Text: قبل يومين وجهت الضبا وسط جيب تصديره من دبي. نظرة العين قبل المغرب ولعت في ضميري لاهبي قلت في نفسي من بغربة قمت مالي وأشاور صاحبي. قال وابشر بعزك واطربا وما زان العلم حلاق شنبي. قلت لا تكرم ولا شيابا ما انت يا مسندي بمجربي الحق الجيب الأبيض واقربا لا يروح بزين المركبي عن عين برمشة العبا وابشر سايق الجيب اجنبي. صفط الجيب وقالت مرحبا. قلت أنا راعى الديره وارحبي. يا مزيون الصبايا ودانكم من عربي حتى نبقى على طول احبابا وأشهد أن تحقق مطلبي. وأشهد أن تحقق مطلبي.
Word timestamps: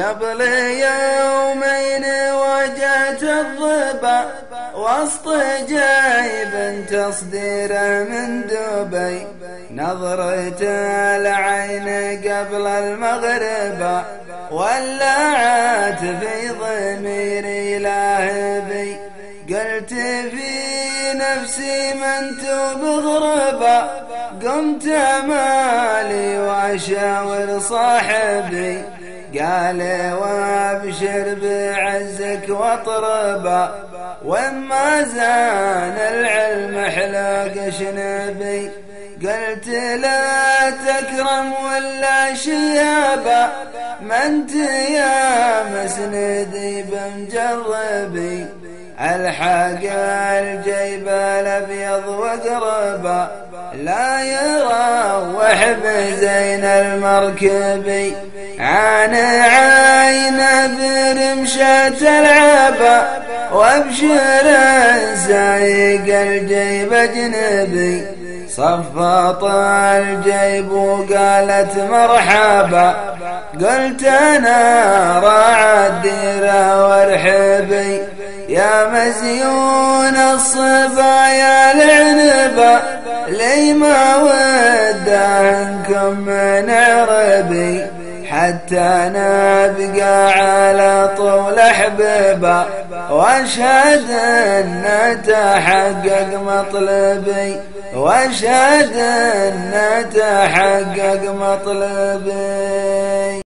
قبل 0.00 0.40
يومين 0.40 2.04
وجهت 2.32 3.22
الضبا 3.22 4.24
وسط 4.74 5.28
جيب 5.68 6.86
تصديره 6.86 8.06
من 8.10 8.46
دبي. 8.46 9.26
نظرة 9.70 10.62
العين 11.16 11.88
قبل 12.18 12.66
المغرب 12.66 14.02
ولعت 14.50 16.00
في 16.00 16.48
ضميري 16.60 17.78
لاهبي 17.78 18.96
قلت 19.48 19.94
في 20.32 20.52
نفسي 21.14 21.94
من 21.94 22.36
بغربة 22.82 23.78
قمت 24.42 24.86
مالي 25.28 26.38
وأشاور 26.38 27.60
صاحبي. 27.60 28.82
قال 29.40 30.12
وابشر 30.12 31.36
بعزك 31.42 32.48
واطربا 32.48 33.74
وما 34.24 35.02
زان 35.02 35.96
العلم 35.96 36.90
حلاق 36.90 37.70
شنبي. 37.78 38.70
قلت 39.22 39.68
لا 40.02 40.70
تكرم 40.70 41.52
ولا 41.64 42.34
شيابا 42.34 43.48
ما 44.02 44.26
انت 44.26 44.54
يا 44.90 45.62
مسندي 45.62 46.82
بمجربي 46.82 48.46
الحق 49.00 49.82
الجيب 50.32 51.08
الأبيض 51.08 52.08
واقربا 52.08 53.30
لا 53.74 54.22
يروح 55.52 55.68
بزين 55.84 56.64
المركبي 56.64 58.12
عن 58.58 59.14
عين 59.14 60.40
برمشة 60.78 62.18
العبا 62.18 63.08
وابشر 63.52 64.46
سايق 65.28 66.04
الجيب 66.08 66.92
اجنبي. 66.92 68.06
صفط 68.48 69.44
الجيب 69.44 70.72
وقالت 70.72 71.78
مرحبا. 71.90 72.94
قلت 73.60 74.02
أنا 74.04 75.20
راعى 75.22 75.86
الديره 75.86 76.88
وارحبي. 76.88 78.00
يا 78.48 78.88
مزيون 78.88 80.16
الصبايا 80.16 81.72
ودانكم 85.62 86.20
من 86.20 86.70
عربي 86.70 87.86
حتى 88.28 89.10
نبقى 89.14 90.32
على 90.32 91.10
طول 91.16 91.58
احبابا 91.58 92.66
وأشهد 93.10 94.10
أن 94.10 95.22
تحقق 95.26 96.40
مطلبي. 96.46 97.56
وأشهد 97.94 98.96
أن 98.96 100.10
تحقق 100.14 101.22
مطلبي. 101.40 103.41